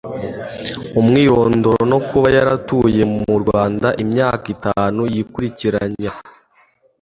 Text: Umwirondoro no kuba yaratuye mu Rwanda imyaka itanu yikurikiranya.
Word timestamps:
Umwirondoro 0.99 1.83
no 1.91 1.99
kuba 2.09 2.27
yaratuye 2.37 3.01
mu 3.15 3.35
Rwanda 3.43 3.87
imyaka 4.03 4.45
itanu 4.55 5.01
yikurikiranya. 5.13 6.11